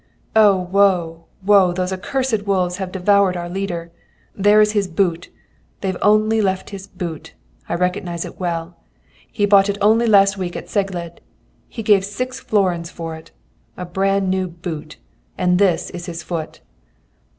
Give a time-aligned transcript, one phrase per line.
[0.35, 1.73] "'Oh, woe, woe!
[1.73, 3.91] Those accursed wolves have devoured our leader!
[4.35, 5.29] There's his boot!
[5.81, 7.35] They've only left his boot.
[7.69, 8.75] I recognise it well.
[9.31, 11.19] He bought it only last week at Czegled.
[11.69, 13.29] He gave six florins for it.
[13.77, 14.97] A brand new boot!
[15.37, 16.61] And this is his foot.'